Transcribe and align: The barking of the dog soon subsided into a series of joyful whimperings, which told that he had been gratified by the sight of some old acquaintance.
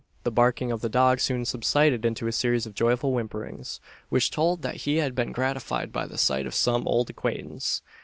The 0.23 0.31
barking 0.31 0.71
of 0.71 0.81
the 0.81 0.89
dog 0.89 1.19
soon 1.19 1.45
subsided 1.45 2.05
into 2.05 2.25
a 2.25 2.31
series 2.31 2.65
of 2.65 2.73
joyful 2.73 3.11
whimperings, 3.13 3.79
which 4.09 4.31
told 4.31 4.63
that 4.63 4.77
he 4.77 4.95
had 4.97 5.13
been 5.13 5.31
gratified 5.31 5.91
by 5.93 6.07
the 6.07 6.17
sight 6.17 6.47
of 6.47 6.55
some 6.55 6.87
old 6.87 7.11
acquaintance. 7.11 7.83